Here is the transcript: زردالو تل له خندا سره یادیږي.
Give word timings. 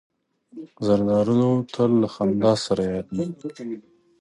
زردالو 0.85 1.51
تل 1.73 1.91
له 2.01 2.07
خندا 2.13 2.53
سره 2.65 2.81
یادیږي. 2.91 3.77